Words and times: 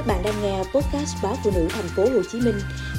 Các 0.00 0.06
bạn 0.06 0.22
đang 0.22 0.42
nghe 0.42 0.58
podcast 0.58 1.16
báo 1.22 1.36
phụ 1.44 1.50
nữ 1.54 1.68
thành 1.70 1.88
phố 1.96 2.02
Hồ 2.02 2.22
Chí 2.32 2.40
Minh 2.40 2.54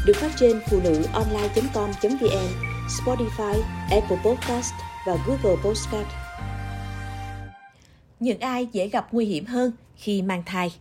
được 0.05 0.13
phát 0.15 0.31
trên 0.39 0.61
phụ 0.69 0.79
nữ 0.83 1.03
online.com.vn, 1.13 2.47
Spotify, 2.87 3.61
Apple 3.91 4.17
Podcast 4.25 4.73
và 5.07 5.17
Google 5.27 5.61
Podcast. 5.63 6.07
Những 8.19 8.39
ai 8.39 8.67
dễ 8.71 8.87
gặp 8.87 9.07
nguy 9.11 9.25
hiểm 9.25 9.45
hơn 9.45 9.71
khi 9.95 10.21
mang 10.21 10.43
thai? 10.45 10.73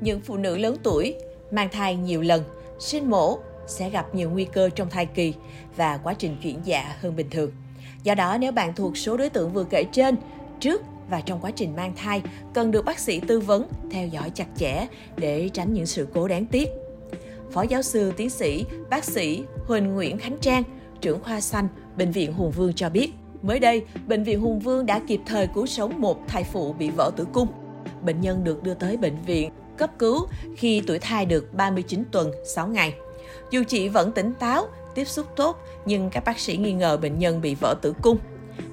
Những 0.00 0.20
phụ 0.24 0.36
nữ 0.36 0.56
lớn 0.56 0.76
tuổi 0.82 1.14
mang 1.50 1.68
thai 1.72 1.96
nhiều 1.96 2.22
lần, 2.22 2.42
sinh 2.78 3.10
mổ 3.10 3.38
sẽ 3.66 3.90
gặp 3.90 4.14
nhiều 4.14 4.30
nguy 4.30 4.44
cơ 4.44 4.70
trong 4.70 4.90
thai 4.90 5.06
kỳ 5.06 5.34
và 5.76 5.96
quá 5.96 6.14
trình 6.14 6.36
chuyển 6.42 6.58
dạ 6.64 6.96
hơn 7.00 7.16
bình 7.16 7.30
thường. 7.30 7.50
Do 8.02 8.14
đó, 8.14 8.38
nếu 8.40 8.52
bạn 8.52 8.74
thuộc 8.74 8.96
số 8.96 9.16
đối 9.16 9.28
tượng 9.28 9.52
vừa 9.52 9.64
kể 9.64 9.84
trên, 9.92 10.16
trước 10.60 10.82
và 11.10 11.20
trong 11.20 11.40
quá 11.40 11.50
trình 11.50 11.76
mang 11.76 11.92
thai 11.96 12.22
cần 12.54 12.70
được 12.70 12.84
bác 12.84 12.98
sĩ 12.98 13.20
tư 13.20 13.40
vấn, 13.40 13.68
theo 13.90 14.08
dõi 14.08 14.30
chặt 14.30 14.46
chẽ 14.56 14.86
để 15.16 15.48
tránh 15.48 15.72
những 15.72 15.86
sự 15.86 16.08
cố 16.14 16.28
đáng 16.28 16.46
tiếc. 16.46 16.68
Phó 17.50 17.62
giáo 17.62 17.82
sư 17.82 18.12
tiến 18.16 18.30
sĩ, 18.30 18.64
bác 18.90 19.04
sĩ 19.04 19.42
Huỳnh 19.66 19.94
Nguyễn 19.94 20.18
Khánh 20.18 20.38
Trang, 20.40 20.62
trưởng 21.00 21.22
khoa 21.22 21.40
xanh, 21.40 21.68
Bệnh 21.96 22.10
viện 22.10 22.32
Hùng 22.32 22.50
Vương 22.50 22.72
cho 22.72 22.90
biết, 22.90 23.12
mới 23.42 23.58
đây, 23.58 23.84
Bệnh 24.06 24.24
viện 24.24 24.40
Hùng 24.40 24.60
Vương 24.60 24.86
đã 24.86 25.00
kịp 25.08 25.20
thời 25.26 25.46
cứu 25.46 25.66
sống 25.66 26.00
một 26.00 26.18
thai 26.28 26.44
phụ 26.44 26.72
bị 26.72 26.90
vỡ 26.90 27.10
tử 27.16 27.26
cung. 27.32 27.48
Bệnh 28.02 28.20
nhân 28.20 28.44
được 28.44 28.62
đưa 28.62 28.74
tới 28.74 28.96
bệnh 28.96 29.16
viện 29.26 29.50
cấp 29.78 29.90
cứu 29.98 30.26
khi 30.56 30.82
tuổi 30.86 30.98
thai 30.98 31.26
được 31.26 31.54
39 31.54 32.04
tuần 32.12 32.32
6 32.44 32.68
ngày. 32.68 32.94
Dù 33.50 33.62
chị 33.68 33.88
vẫn 33.88 34.12
tỉnh 34.12 34.32
táo, 34.38 34.66
tiếp 34.94 35.04
xúc 35.04 35.26
tốt, 35.36 35.56
nhưng 35.86 36.10
các 36.10 36.24
bác 36.24 36.38
sĩ 36.38 36.56
nghi 36.56 36.72
ngờ 36.72 36.96
bệnh 36.96 37.18
nhân 37.18 37.40
bị 37.40 37.54
vỡ 37.54 37.74
tử 37.82 37.94
cung. 38.02 38.18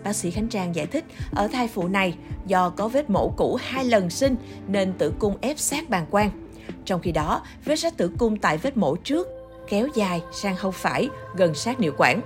Bác 0.04 0.16
sĩ 0.16 0.32
Khánh 0.32 0.48
Trang 0.48 0.76
giải 0.76 0.86
thích, 0.86 1.06
ở 1.32 1.48
thai 1.48 1.68
phụ 1.68 1.88
này, 1.88 2.16
do 2.48 2.70
có 2.70 2.88
vết 2.88 3.10
mổ 3.10 3.30
cũ 3.38 3.58
hai 3.62 3.86
lần 3.86 4.10
sinh 4.10 4.36
nên 4.68 4.94
tử 4.94 5.14
cung 5.20 5.38
ép 5.42 5.60
sát 5.60 5.90
bàng 5.90 6.06
quang. 6.12 6.30
Trong 6.86 7.02
khi 7.02 7.12
đó, 7.12 7.42
vết 7.66 7.76
sát 7.76 7.98
tử 7.98 8.12
cung 8.18 8.38
tại 8.38 8.58
vết 8.58 8.78
mổ 8.78 8.96
trước 8.96 9.28
kéo 9.70 9.88
dài 9.96 10.22
sang 10.32 10.56
hông 10.60 10.74
phải 10.74 11.10
gần 11.36 11.56
sát 11.56 11.80
niệu 11.80 11.94
quản. 11.98 12.22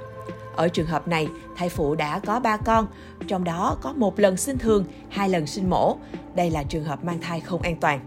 Ở 0.56 0.68
trường 0.68 0.88
hợp 0.88 1.08
này, 1.08 1.28
thai 1.56 1.70
phụ 1.70 1.96
đã 1.96 2.20
có 2.20 2.40
3 2.40 2.58
con, 2.58 2.88
trong 3.28 3.44
đó 3.44 3.78
có 3.82 3.94
một 3.94 4.20
lần 4.20 4.38
sinh 4.38 4.58
thường, 4.58 4.86
hai 5.10 5.30
lần 5.30 5.48
sinh 5.48 5.70
mổ. 5.70 5.98
Đây 6.36 6.50
là 6.50 6.64
trường 6.64 6.84
hợp 6.84 7.04
mang 7.04 7.22
thai 7.22 7.40
không 7.40 7.62
an 7.62 7.76
toàn. 7.76 8.00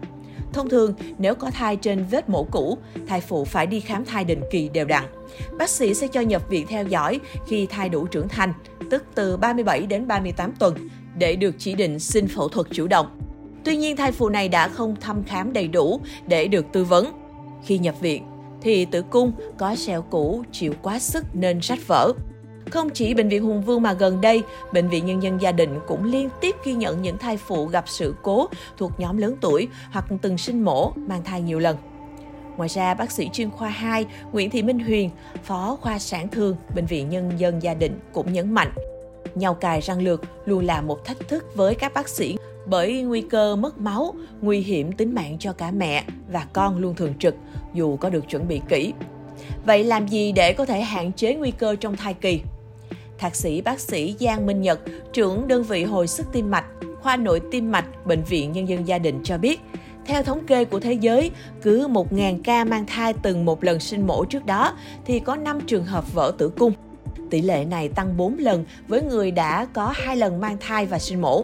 Thông 0.53 0.69
thường, 0.69 0.93
nếu 1.17 1.35
có 1.35 1.51
thai 1.51 1.75
trên 1.75 2.05
vết 2.05 2.29
mổ 2.29 2.43
cũ, 2.43 2.77
thai 3.07 3.21
phụ 3.21 3.45
phải 3.45 3.67
đi 3.67 3.79
khám 3.79 4.05
thai 4.05 4.23
định 4.23 4.41
kỳ 4.51 4.69
đều 4.69 4.85
đặn. 4.85 5.03
Bác 5.57 5.69
sĩ 5.69 5.93
sẽ 5.93 6.07
cho 6.07 6.21
nhập 6.21 6.49
viện 6.49 6.67
theo 6.67 6.87
dõi 6.87 7.19
khi 7.47 7.65
thai 7.65 7.89
đủ 7.89 8.05
trưởng 8.05 8.27
thành, 8.27 8.53
tức 8.93 9.03
từ 9.15 9.37
37 9.37 9.81
đến 9.81 10.07
38 10.07 10.51
tuần, 10.59 10.75
để 11.17 11.35
được 11.35 11.55
chỉ 11.57 11.73
định 11.73 11.99
xin 11.99 12.27
phẫu 12.27 12.49
thuật 12.49 12.67
chủ 12.71 12.87
động. 12.87 13.07
Tuy 13.63 13.75
nhiên, 13.75 13.95
thai 13.95 14.11
phụ 14.11 14.29
này 14.29 14.49
đã 14.49 14.67
không 14.67 14.95
thăm 15.01 15.23
khám 15.23 15.53
đầy 15.53 15.67
đủ 15.67 16.01
để 16.27 16.47
được 16.47 16.65
tư 16.71 16.83
vấn. 16.83 17.11
Khi 17.65 17.77
nhập 17.77 17.95
viện, 18.01 18.23
thì 18.61 18.85
tử 18.85 19.01
cung 19.01 19.31
có 19.57 19.75
sẹo 19.75 20.01
cũ 20.01 20.43
chịu 20.51 20.73
quá 20.81 20.99
sức 20.99 21.25
nên 21.33 21.59
rách 21.59 21.87
vỡ. 21.87 22.11
Không 22.69 22.89
chỉ 22.89 23.13
Bệnh 23.13 23.29
viện 23.29 23.43
Hùng 23.43 23.61
Vương 23.61 23.81
mà 23.81 23.93
gần 23.93 24.21
đây, 24.21 24.43
Bệnh 24.73 24.89
viện 24.89 25.05
Nhân 25.05 25.23
dân 25.23 25.41
Gia 25.41 25.51
Định 25.51 25.79
cũng 25.87 26.03
liên 26.03 26.29
tiếp 26.41 26.55
ghi 26.65 26.73
nhận 26.73 27.01
những 27.01 27.17
thai 27.17 27.37
phụ 27.37 27.65
gặp 27.65 27.83
sự 27.87 28.15
cố 28.21 28.47
thuộc 28.77 28.91
nhóm 28.97 29.17
lớn 29.17 29.35
tuổi 29.41 29.67
hoặc 29.91 30.05
từng 30.21 30.37
sinh 30.37 30.63
mổ, 30.63 30.91
mang 30.95 31.23
thai 31.23 31.41
nhiều 31.41 31.59
lần. 31.59 31.77
Ngoài 32.57 32.69
ra, 32.69 32.93
bác 32.93 33.11
sĩ 33.11 33.29
chuyên 33.33 33.51
khoa 33.51 33.69
2 33.69 34.05
Nguyễn 34.31 34.49
Thị 34.49 34.61
Minh 34.61 34.79
Huyền, 34.79 35.09
phó 35.43 35.77
khoa 35.81 35.99
sản 35.99 36.27
thương 36.27 36.55
Bệnh 36.75 36.85
viện 36.85 37.09
Nhân 37.09 37.31
dân 37.37 37.63
Gia 37.63 37.73
Định 37.73 37.99
cũng 38.13 38.33
nhấn 38.33 38.53
mạnh, 38.53 38.71
nhau 39.35 39.53
cài 39.53 39.81
răng 39.81 40.01
lược 40.01 40.21
luôn 40.45 40.65
là 40.65 40.81
một 40.81 41.05
thách 41.05 41.27
thức 41.27 41.55
với 41.55 41.75
các 41.75 41.93
bác 41.93 42.09
sĩ 42.09 42.37
bởi 42.65 43.01
nguy 43.01 43.21
cơ 43.21 43.55
mất 43.55 43.77
máu, 43.77 44.13
nguy 44.41 44.59
hiểm 44.59 44.91
tính 44.91 45.15
mạng 45.15 45.37
cho 45.39 45.53
cả 45.53 45.71
mẹ 45.71 46.03
và 46.31 46.47
con 46.53 46.77
luôn 46.77 46.95
thường 46.95 47.13
trực 47.19 47.35
dù 47.73 47.97
có 47.97 48.09
được 48.09 48.29
chuẩn 48.29 48.47
bị 48.47 48.61
kỹ. 48.69 48.93
Vậy 49.65 49.83
làm 49.83 50.07
gì 50.07 50.31
để 50.31 50.53
có 50.53 50.65
thể 50.65 50.81
hạn 50.81 51.11
chế 51.13 51.35
nguy 51.35 51.51
cơ 51.51 51.75
trong 51.75 51.95
thai 51.95 52.13
kỳ? 52.13 52.41
Thạc 53.17 53.35
sĩ 53.35 53.61
bác 53.61 53.79
sĩ 53.79 54.15
Giang 54.19 54.45
Minh 54.45 54.61
Nhật, 54.61 54.79
trưởng 55.13 55.47
đơn 55.47 55.63
vị 55.63 55.83
hồi 55.83 56.07
sức 56.07 56.27
tim 56.33 56.51
mạch, 56.51 56.65
khoa 57.01 57.17
nội 57.17 57.41
tim 57.51 57.71
mạch 57.71 58.05
Bệnh 58.05 58.23
viện 58.23 58.51
Nhân 58.51 58.69
dân 58.69 58.87
Gia 58.87 58.97
Đình 58.97 59.19
cho 59.23 59.37
biết, 59.37 59.61
theo 60.05 60.23
thống 60.23 60.45
kê 60.45 60.65
của 60.65 60.79
thế 60.79 60.93
giới, 60.93 61.31
cứ 61.61 61.87
1.000 61.87 62.39
ca 62.43 62.63
mang 62.63 62.85
thai 62.85 63.13
từng 63.13 63.45
một 63.45 63.63
lần 63.63 63.79
sinh 63.79 64.07
mổ 64.07 64.25
trước 64.25 64.45
đó 64.45 64.73
thì 65.05 65.19
có 65.19 65.35
5 65.35 65.59
trường 65.67 65.85
hợp 65.85 66.13
vỡ 66.13 66.31
tử 66.37 66.49
cung. 66.49 66.73
Tỷ 67.29 67.41
lệ 67.41 67.65
này 67.65 67.89
tăng 67.89 68.17
4 68.17 68.37
lần 68.37 68.65
với 68.87 69.01
người 69.01 69.31
đã 69.31 69.67
có 69.73 69.93
2 69.95 70.15
lần 70.15 70.41
mang 70.41 70.57
thai 70.59 70.85
và 70.85 70.99
sinh 70.99 71.21
mổ. 71.21 71.43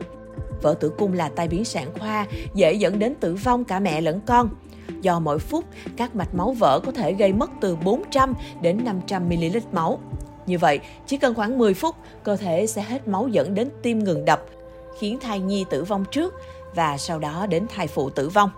Vỡ 0.62 0.74
tử 0.80 0.92
cung 0.98 1.14
là 1.14 1.30
tai 1.36 1.48
biến 1.48 1.66
sản 1.66 1.88
khoa, 2.00 2.26
dễ 2.54 2.74
dẫn 2.74 3.00
đến 3.00 3.16
tử 3.16 3.36
vong 3.36 3.64
cả 3.64 3.80
mẹ 3.80 4.02
lẫn 4.02 4.22
con. 4.26 4.50
Do 5.02 5.20
mỗi 5.20 5.40
phút, 5.40 5.66
các 5.98 6.16
mạch 6.16 6.36
máu 6.36 6.52
vỡ 6.52 6.80
có 6.86 6.92
thể 6.92 7.14
gây 7.14 7.34
mất 7.34 7.50
từ 7.62 7.76
400 7.76 8.34
đến 8.62 8.80
500 8.86 9.30
ml 9.30 9.58
máu. 9.72 10.00
Như 10.46 10.58
vậy, 10.58 10.80
chỉ 11.08 11.18
cần 11.18 11.36
khoảng 11.36 11.58
10 11.58 11.74
phút, 11.74 11.96
cơ 12.24 12.36
thể 12.36 12.68
sẽ 12.68 12.82
hết 12.82 13.08
máu 13.08 13.28
dẫn 13.28 13.56
đến 13.56 13.70
tim 13.82 14.04
ngừng 14.04 14.26
đập, 14.26 14.46
khiến 15.00 15.18
thai 15.22 15.40
nhi 15.40 15.66
tử 15.70 15.84
vong 15.84 16.06
trước 16.12 16.34
và 16.76 16.98
sau 16.98 17.20
đó 17.20 17.46
đến 17.46 17.66
thai 17.70 17.88
phụ 17.88 18.10
tử 18.10 18.30
vong. 18.30 18.50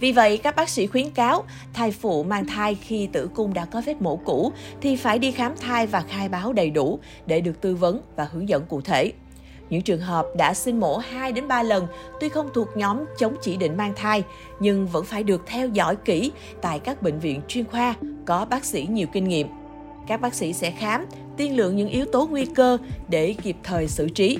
Vì 0.00 0.12
vậy, 0.12 0.38
các 0.38 0.56
bác 0.56 0.68
sĩ 0.68 0.86
khuyến 0.86 1.10
cáo 1.10 1.44
thai 1.72 1.90
phụ 1.90 2.22
mang 2.22 2.46
thai 2.46 2.74
khi 2.74 3.08
tử 3.12 3.30
cung 3.34 3.54
đã 3.54 3.64
có 3.64 3.82
vết 3.86 4.02
mổ 4.02 4.16
cũ 4.16 4.52
thì 4.80 4.96
phải 4.96 5.18
đi 5.18 5.30
khám 5.30 5.56
thai 5.56 5.86
và 5.86 6.00
khai 6.00 6.28
báo 6.28 6.52
đầy 6.52 6.70
đủ 6.70 6.98
để 7.26 7.40
được 7.40 7.60
tư 7.60 7.74
vấn 7.74 8.00
và 8.16 8.28
hướng 8.32 8.48
dẫn 8.48 8.64
cụ 8.68 8.80
thể. 8.80 9.12
Những 9.70 9.82
trường 9.82 10.00
hợp 10.00 10.26
đã 10.36 10.54
sinh 10.54 10.80
mổ 10.80 10.96
2 10.96 11.32
đến 11.32 11.48
3 11.48 11.62
lần 11.62 11.86
tuy 12.20 12.28
không 12.28 12.50
thuộc 12.54 12.68
nhóm 12.76 13.04
chống 13.18 13.36
chỉ 13.42 13.56
định 13.56 13.76
mang 13.76 13.92
thai 13.96 14.22
nhưng 14.60 14.86
vẫn 14.86 15.04
phải 15.04 15.22
được 15.22 15.42
theo 15.46 15.68
dõi 15.68 15.96
kỹ 15.96 16.32
tại 16.62 16.78
các 16.78 17.02
bệnh 17.02 17.18
viện 17.18 17.40
chuyên 17.48 17.64
khoa 17.64 17.94
có 18.26 18.44
bác 18.44 18.64
sĩ 18.64 18.86
nhiều 18.90 19.06
kinh 19.12 19.28
nghiệm. 19.28 19.48
Các 20.06 20.20
bác 20.20 20.34
sĩ 20.34 20.52
sẽ 20.52 20.70
khám, 20.70 21.06
tiên 21.36 21.56
lượng 21.56 21.76
những 21.76 21.88
yếu 21.88 22.04
tố 22.12 22.26
nguy 22.26 22.46
cơ 22.46 22.78
để 23.08 23.34
kịp 23.42 23.56
thời 23.62 23.88
xử 23.88 24.08
trí. 24.08 24.38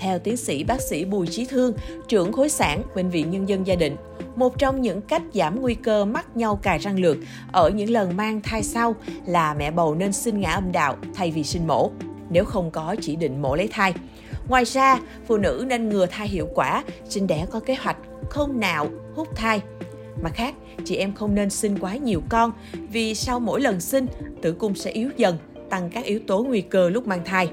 Theo 0.00 0.18
tiến 0.18 0.36
sĩ 0.36 0.64
bác 0.64 0.80
sĩ 0.80 1.04
Bùi 1.04 1.26
Chí 1.26 1.44
Thương, 1.44 1.72
trưởng 2.08 2.32
khối 2.32 2.48
sản 2.48 2.82
Bệnh 2.94 3.10
viện 3.10 3.30
Nhân 3.30 3.48
dân 3.48 3.66
Gia 3.66 3.74
Định, 3.74 3.96
một 4.36 4.58
trong 4.58 4.80
những 4.82 5.02
cách 5.02 5.22
giảm 5.34 5.60
nguy 5.60 5.74
cơ 5.74 6.04
mắc 6.04 6.36
nhau 6.36 6.56
cài 6.62 6.78
răng 6.78 7.00
lược 7.00 7.16
ở 7.52 7.70
những 7.70 7.90
lần 7.90 8.16
mang 8.16 8.40
thai 8.40 8.62
sau 8.62 8.94
là 9.26 9.54
mẹ 9.54 9.70
bầu 9.70 9.94
nên 9.94 10.12
sinh 10.12 10.40
ngã 10.40 10.50
âm 10.50 10.72
đạo 10.72 10.96
thay 11.14 11.30
vì 11.30 11.44
sinh 11.44 11.66
mổ, 11.66 11.90
nếu 12.30 12.44
không 12.44 12.70
có 12.70 12.96
chỉ 13.00 13.16
định 13.16 13.42
mổ 13.42 13.56
lấy 13.56 13.68
thai. 13.68 13.94
Ngoài 14.48 14.64
ra, 14.64 15.00
phụ 15.26 15.36
nữ 15.36 15.64
nên 15.68 15.88
ngừa 15.88 16.06
thai 16.06 16.28
hiệu 16.28 16.48
quả, 16.54 16.84
sinh 17.08 17.26
đẻ 17.26 17.46
có 17.50 17.60
kế 17.60 17.74
hoạch, 17.74 17.96
không 18.30 18.60
nào 18.60 18.88
hút 19.14 19.28
thai. 19.36 19.60
Mặt 20.22 20.32
khác, 20.34 20.54
chị 20.84 20.96
em 20.96 21.14
không 21.14 21.34
nên 21.34 21.50
sinh 21.50 21.78
quá 21.78 21.96
nhiều 21.96 22.22
con 22.28 22.52
vì 22.92 23.14
sau 23.14 23.40
mỗi 23.40 23.60
lần 23.60 23.80
sinh, 23.80 24.06
tử 24.42 24.52
cung 24.52 24.74
sẽ 24.74 24.90
yếu 24.90 25.10
dần, 25.16 25.38
tăng 25.70 25.90
các 25.90 26.04
yếu 26.04 26.20
tố 26.26 26.42
nguy 26.42 26.60
cơ 26.60 26.90
lúc 26.90 27.06
mang 27.06 27.24
thai. 27.24 27.50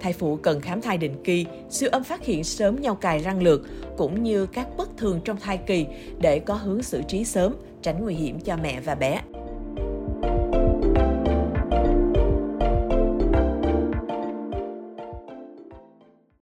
Thai 0.00 0.12
phụ 0.12 0.36
cần 0.36 0.60
khám 0.60 0.80
thai 0.80 0.98
định 0.98 1.16
kỳ, 1.24 1.46
siêu 1.70 1.90
âm 1.92 2.04
phát 2.04 2.24
hiện 2.24 2.44
sớm 2.44 2.80
nhau 2.80 2.94
cài 2.94 3.18
răng 3.18 3.42
lược 3.42 3.60
cũng 3.96 4.22
như 4.22 4.46
các 4.46 4.68
bất 4.76 4.96
thường 4.96 5.20
trong 5.24 5.36
thai 5.40 5.58
kỳ 5.58 5.86
để 6.20 6.38
có 6.38 6.54
hướng 6.54 6.82
xử 6.82 7.02
trí 7.08 7.24
sớm, 7.24 7.54
tránh 7.82 8.02
nguy 8.02 8.14
hiểm 8.14 8.40
cho 8.40 8.56
mẹ 8.56 8.80
và 8.80 8.94
bé. 8.94 9.20